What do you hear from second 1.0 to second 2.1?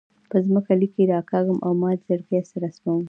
راکاږم او مات